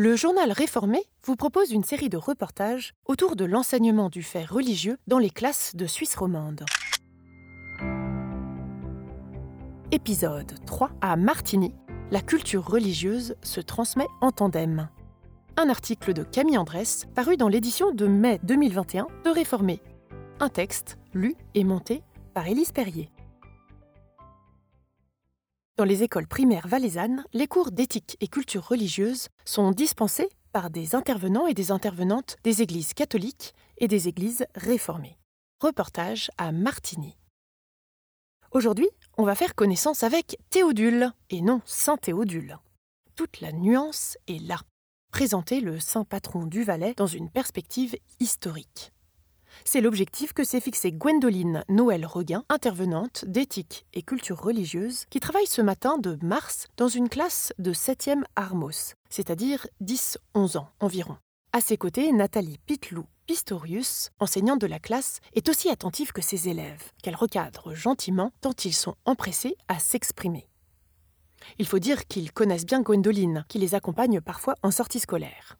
Le 0.00 0.14
journal 0.14 0.52
Réformé 0.52 1.02
vous 1.24 1.34
propose 1.34 1.72
une 1.72 1.82
série 1.82 2.08
de 2.08 2.16
reportages 2.16 2.94
autour 3.06 3.34
de 3.34 3.44
l'enseignement 3.44 4.10
du 4.10 4.22
fait 4.22 4.44
religieux 4.44 4.96
dans 5.08 5.18
les 5.18 5.28
classes 5.28 5.74
de 5.74 5.86
Suisse 5.86 6.14
romande. 6.14 6.64
Épisode 9.90 10.54
3 10.66 10.92
à 11.00 11.16
Martigny, 11.16 11.74
la 12.12 12.20
culture 12.20 12.64
religieuse 12.64 13.34
se 13.42 13.60
transmet 13.60 14.06
en 14.20 14.30
tandem. 14.30 14.88
Un 15.56 15.68
article 15.68 16.12
de 16.12 16.22
Camille 16.22 16.58
Andrès 16.58 17.08
paru 17.16 17.36
dans 17.36 17.48
l'édition 17.48 17.90
de 17.90 18.06
mai 18.06 18.38
2021 18.44 19.08
de 19.24 19.30
Réformé. 19.30 19.82
Un 20.38 20.48
texte 20.48 20.96
lu 21.12 21.34
et 21.56 21.64
monté 21.64 22.04
par 22.34 22.46
Élise 22.46 22.70
Perrier. 22.70 23.10
Dans 25.78 25.84
les 25.84 26.02
écoles 26.02 26.26
primaires 26.26 26.66
valaisannes, 26.66 27.24
les 27.32 27.46
cours 27.46 27.70
d'éthique 27.70 28.16
et 28.18 28.26
culture 28.26 28.66
religieuse 28.66 29.28
sont 29.44 29.70
dispensés 29.70 30.28
par 30.52 30.70
des 30.70 30.96
intervenants 30.96 31.46
et 31.46 31.54
des 31.54 31.70
intervenantes 31.70 32.36
des 32.42 32.62
églises 32.62 32.94
catholiques 32.94 33.54
et 33.76 33.86
des 33.86 34.08
églises 34.08 34.44
réformées. 34.56 35.16
Reportage 35.62 36.32
à 36.36 36.50
Martigny. 36.50 37.16
Aujourd'hui, 38.50 38.88
on 39.18 39.22
va 39.22 39.36
faire 39.36 39.54
connaissance 39.54 40.02
avec 40.02 40.36
Théodule, 40.50 41.12
et 41.30 41.42
non 41.42 41.60
Saint 41.64 41.96
Théodule. 41.96 42.58
Toute 43.14 43.40
la 43.40 43.52
nuance 43.52 44.18
est 44.26 44.44
là. 44.44 44.58
Présenter 45.12 45.60
le 45.60 45.78
saint 45.78 46.04
patron 46.04 46.46
du 46.46 46.64
Valais 46.64 46.94
dans 46.96 47.06
une 47.06 47.30
perspective 47.30 47.94
historique. 48.18 48.92
C'est 49.64 49.80
l'objectif 49.80 50.32
que 50.32 50.44
s'est 50.44 50.60
fixé 50.60 50.92
Gwendoline 50.92 51.64
Noël 51.68 52.06
Reguin, 52.06 52.44
intervenante 52.48 53.24
d'éthique 53.26 53.86
et 53.94 54.02
culture 54.02 54.40
religieuse, 54.40 55.04
qui 55.10 55.20
travaille 55.20 55.46
ce 55.46 55.62
matin 55.62 55.98
de 55.98 56.18
mars 56.22 56.66
dans 56.76 56.88
une 56.88 57.08
classe 57.08 57.52
de 57.58 57.72
7e 57.72 58.22
Armos, 58.36 58.94
c'est-à-dire 59.10 59.66
10-11 59.82 60.58
ans 60.58 60.68
environ. 60.80 61.16
À 61.52 61.60
ses 61.60 61.76
côtés, 61.76 62.12
Nathalie 62.12 62.58
Pitlou 62.66 63.04
Pistorius, 63.26 64.10
enseignante 64.20 64.60
de 64.60 64.66
la 64.66 64.78
classe, 64.78 65.20
est 65.34 65.50
aussi 65.50 65.68
attentive 65.68 66.12
que 66.12 66.22
ses 66.22 66.48
élèves, 66.48 66.92
qu'elle 67.02 67.14
recadre 67.14 67.74
gentiment 67.74 68.32
tant 68.40 68.54
ils 68.64 68.74
sont 68.74 68.94
empressés 69.04 69.54
à 69.68 69.78
s'exprimer. 69.78 70.48
Il 71.58 71.66
faut 71.66 71.78
dire 71.78 72.06
qu'ils 72.06 72.32
connaissent 72.32 72.66
bien 72.66 72.80
Gwendoline, 72.80 73.44
qui 73.48 73.58
les 73.58 73.74
accompagne 73.74 74.20
parfois 74.20 74.54
en 74.62 74.70
sortie 74.70 75.00
scolaire. 75.00 75.58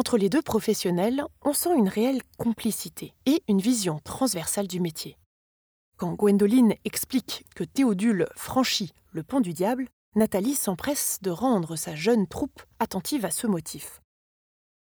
Entre 0.00 0.16
les 0.16 0.30
deux 0.30 0.40
professionnels, 0.40 1.22
on 1.42 1.52
sent 1.52 1.76
une 1.76 1.90
réelle 1.90 2.22
complicité 2.38 3.12
et 3.26 3.42
une 3.48 3.60
vision 3.60 4.00
transversale 4.02 4.66
du 4.66 4.80
métier. 4.80 5.18
Quand 5.98 6.14
Gwendoline 6.14 6.72
explique 6.86 7.44
que 7.54 7.64
Théodule 7.64 8.26
franchit 8.34 8.94
le 9.12 9.22
pont 9.22 9.40
du 9.40 9.52
diable, 9.52 9.88
Nathalie 10.16 10.54
s'empresse 10.54 11.18
de 11.20 11.28
rendre 11.28 11.76
sa 11.76 11.94
jeune 11.96 12.26
troupe 12.26 12.62
attentive 12.78 13.26
à 13.26 13.30
ce 13.30 13.46
motif. 13.46 14.00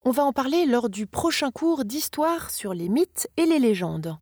On 0.04 0.12
va 0.12 0.24
en 0.24 0.32
parler 0.32 0.66
lors 0.66 0.88
du 0.88 1.08
prochain 1.08 1.50
cours 1.50 1.84
d'histoire 1.84 2.52
sur 2.52 2.72
les 2.72 2.88
mythes 2.88 3.28
et 3.36 3.44
les 3.44 3.58
légendes. 3.58 4.16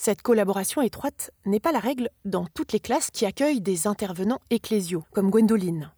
Cette 0.00 0.22
collaboration 0.22 0.80
étroite 0.80 1.30
n'est 1.44 1.60
pas 1.60 1.72
la 1.72 1.78
règle 1.78 2.08
dans 2.24 2.46
toutes 2.54 2.72
les 2.72 2.80
classes 2.80 3.10
qui 3.10 3.26
accueillent 3.26 3.60
des 3.60 3.86
intervenants 3.86 4.40
ecclésiaux, 4.48 5.04
comme 5.12 5.28
Gwendoline 5.28 5.92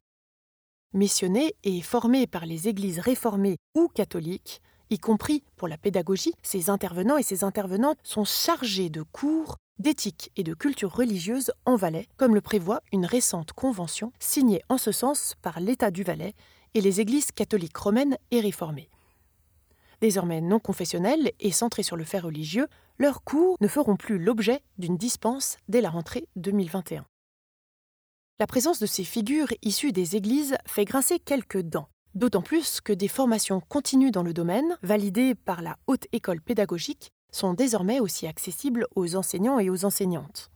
missionnés 0.95 1.55
et 1.65 1.83
formés 1.83 2.27
par 2.27 2.47
les 2.47 2.69
églises 2.69 3.01
réformées 3.01 3.59
ou 3.75 3.89
catholiques, 3.89 4.63
y 4.91 4.99
compris 4.99 5.43
pour 5.57 5.69
la 5.69 5.77
pédagogie, 5.77 6.35
ces 6.43 6.71
intervenants 6.71 7.19
et 7.19 7.23
ces 7.23 7.45
intervenantes 7.45 7.99
sont 8.03 8.25
chargés 8.25 8.91
de 8.91 9.03
cours 9.03 9.57
d'éthique 9.79 10.31
et 10.37 10.45
de 10.45 10.55
culture 10.55 10.95
religieuse 10.95 11.53
en 11.67 11.77
Valais, 11.77 12.07
comme 12.17 12.35
le 12.35 12.41
prévoit 12.41 12.81
une 12.93 13.07
récente 13.07 13.53
convention 13.53 14.13
signée 14.19 14.63
en 14.69 14.79
ce 14.79 14.93
sens 14.93 15.35
par 15.43 15.61
l'État 15.61 15.91
du 15.91 16.05
Valais 16.05 16.35
et 16.75 16.81
les 16.81 17.01
églises 17.01 17.33
catholiques 17.33 17.77
romaines 17.77 18.17
et 18.31 18.41
réformées. 18.41 18.89
Désormais 20.01 20.41
non 20.41 20.59
confessionnels 20.59 21.33
et 21.41 21.51
centrés 21.51 21.83
sur 21.83 21.97
le 21.97 22.05
fait 22.05 22.19
religieux, 22.19 22.69
leurs 22.99 23.23
cours 23.25 23.57
ne 23.61 23.69
feront 23.69 23.97
plus 23.97 24.19
l'objet 24.19 24.61
d'une 24.79 24.97
dispense 24.97 25.57
dès 25.69 25.81
la 25.81 25.91
rentrée 25.91 26.29
2021. 26.37 27.05
La 28.41 28.49
présence 28.49 28.81
de 28.81 28.87
ces 28.87 29.05
figures 29.05 29.53
issues 29.63 29.93
des 29.93 30.17
églises 30.17 30.57
fait 30.67 30.85
grincer 30.85 31.21
quelques 31.21 31.63
dents, 31.63 31.89
d'autant 32.17 32.43
plus 32.43 32.81
que 32.81 32.93
des 32.93 33.07
formations 33.07 33.61
continues 33.61 34.11
dans 34.11 34.25
le 34.25 34.33
domaine, 34.33 34.77
validées 34.83 35.37
par 35.37 35.63
la 35.63 35.77
Haute 35.87 36.09
École 36.11 36.41
pédagogique, 36.41 37.13
sont 37.31 37.55
désormais 37.55 38.01
aussi 38.01 38.27
accessibles 38.27 38.89
aux 38.97 39.15
enseignants 39.15 39.61
et 39.61 39.71
aux 39.71 39.85
enseignantes. 39.85 40.51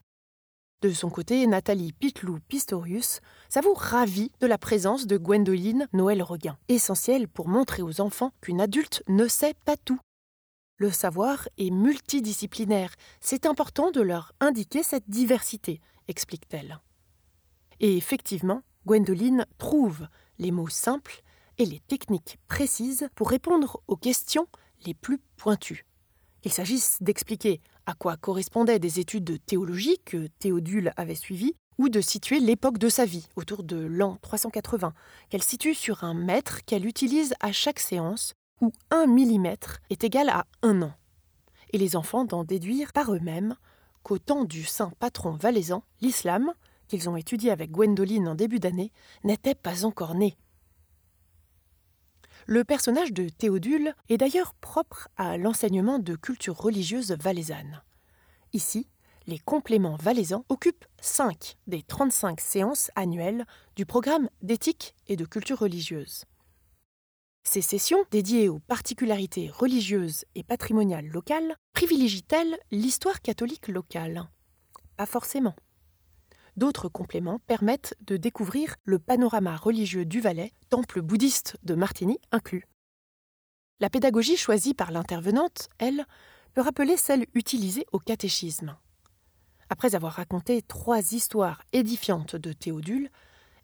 De 0.81 0.91
son 0.91 1.09
côté, 1.09 1.47
Nathalie 1.47 1.93
Pitlou 1.93 2.39
Pistorius 2.49 3.21
s'avoue 3.47 3.73
ravie 3.73 4.31
de 4.41 4.47
la 4.47 4.57
présence 4.57 5.07
de 5.07 5.17
Gwendoline 5.17 5.87
Noël 5.93 6.21
Reguin, 6.21 6.57
essentielle 6.67 7.29
pour 7.29 7.47
montrer 7.47 7.81
aux 7.81 8.01
enfants 8.01 8.33
qu'une 8.41 8.59
adulte 8.59 9.03
ne 9.07 9.29
sait 9.29 9.55
pas 9.63 9.77
tout. 9.77 9.99
Le 10.75 10.91
savoir 10.91 11.47
est 11.57 11.71
multidisciplinaire, 11.71 12.93
c'est 13.21 13.45
important 13.45 13.91
de 13.91 14.01
leur 14.01 14.33
indiquer 14.41 14.83
cette 14.83 15.09
diversité, 15.09 15.79
explique-t-elle. 16.09 16.81
Et 17.79 17.97
effectivement, 17.97 18.63
Gwendoline 18.85 19.45
trouve 19.57 20.07
les 20.37 20.51
mots 20.51 20.67
simples 20.67 21.21
et 21.57 21.65
les 21.65 21.79
techniques 21.79 22.39
précises 22.47 23.09
pour 23.15 23.29
répondre 23.29 23.81
aux 23.87 23.97
questions 23.97 24.47
les 24.85 24.93
plus 24.93 25.19
pointues. 25.37 25.85
Qu'il 26.41 26.53
s'agisse 26.53 26.97
d'expliquer 27.01 27.61
à 27.85 27.93
quoi 27.93 28.17
correspondaient 28.17 28.79
des 28.79 28.99
études 28.99 29.25
de 29.25 29.37
théologie 29.37 29.99
que 30.05 30.27
Théodule 30.39 30.93
avait 30.95 31.15
suivies, 31.15 31.55
ou 31.77 31.89
de 31.89 32.01
situer 32.01 32.39
l'époque 32.39 32.77
de 32.77 32.89
sa 32.89 33.05
vie, 33.05 33.27
autour 33.35 33.63
de 33.63 33.77
l'an 33.77 34.17
380, 34.21 34.93
qu'elle 35.29 35.41
situe 35.41 35.73
sur 35.73 36.03
un 36.03 36.13
mètre 36.13 36.63
qu'elle 36.65 36.85
utilise 36.85 37.33
à 37.39 37.53
chaque 37.53 37.79
séance, 37.79 38.33
où 38.61 38.73
un 38.91 39.07
millimètre 39.07 39.79
est 39.89 40.03
égal 40.03 40.29
à 40.29 40.45
un 40.61 40.81
an. 40.81 40.93
Et 41.71 41.77
les 41.77 41.95
enfants 41.95 42.25
d'en 42.25 42.43
déduire 42.43 42.91
par 42.91 43.13
eux-mêmes 43.13 43.55
qu'au 44.03 44.17
temps 44.17 44.43
du 44.43 44.65
saint 44.65 44.91
patron 44.99 45.31
valaisan, 45.31 45.83
l'islam, 46.01 46.53
qu'ils 46.89 47.09
ont 47.09 47.15
étudié 47.15 47.51
avec 47.51 47.71
Gwendoline 47.71 48.27
en 48.27 48.35
début 48.35 48.59
d'année, 48.59 48.91
n'était 49.23 49.55
pas 49.55 49.85
encore 49.85 50.15
né. 50.15 50.37
Le 52.45 52.63
personnage 52.63 53.13
de 53.13 53.29
Théodule 53.29 53.93
est 54.09 54.17
d'ailleurs 54.17 54.55
propre 54.55 55.07
à 55.15 55.37
l'enseignement 55.37 55.99
de 55.99 56.15
culture 56.15 56.57
religieuse 56.57 57.11
valaisanne. 57.11 57.81
Ici, 58.53 58.89
les 59.27 59.37
compléments 59.37 59.97
valaisans 59.97 60.45
occupent 60.49 60.85
5 60.99 61.57
des 61.67 61.83
35 61.83 62.41
séances 62.41 62.89
annuelles 62.95 63.45
du 63.75 63.85
programme 63.85 64.29
d'éthique 64.41 64.95
et 65.07 65.15
de 65.15 65.25
culture 65.25 65.59
religieuse. 65.59 66.25
Ces 67.43 67.61
sessions, 67.61 68.03
dédiées 68.11 68.49
aux 68.49 68.59
particularités 68.59 69.49
religieuses 69.49 70.25
et 70.35 70.43
patrimoniales 70.43 71.07
locales, 71.07 71.55
privilégient-elles 71.73 72.57
l'histoire 72.71 73.21
catholique 73.21 73.67
locale? 73.67 74.27
Pas 74.97 75.05
forcément. 75.05 75.55
D'autres 76.57 76.89
compléments 76.89 77.39
permettent 77.47 77.95
de 78.01 78.17
découvrir 78.17 78.75
le 78.83 78.99
panorama 78.99 79.55
religieux 79.55 80.05
du 80.05 80.19
Valais, 80.19 80.51
temple 80.69 81.01
bouddhiste 81.01 81.57
de 81.63 81.75
Martigny 81.75 82.19
inclus. 82.31 82.65
La 83.79 83.89
pédagogie 83.89 84.37
choisie 84.37 84.73
par 84.73 84.91
l'intervenante, 84.91 85.69
elle, 85.77 86.05
peut 86.53 86.61
rappeler 86.61 86.97
celle 86.97 87.25
utilisée 87.33 87.85
au 87.91 87.99
catéchisme. 87.99 88.75
Après 89.69 89.95
avoir 89.95 90.13
raconté 90.13 90.61
trois 90.61 91.13
histoires 91.13 91.61
édifiantes 91.73 92.35
de 92.35 92.51
Théodule, 92.53 93.09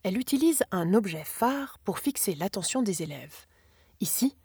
elle 0.03 0.17
utilise 0.17 0.63
un 0.71 0.93
objet 0.93 1.23
phare 1.23 1.79
pour 1.83 1.99
fixer 1.99 2.35
l'attention 2.35 2.83
des 2.83 3.01
élèves. 3.01 3.47
Ici, 4.01 4.37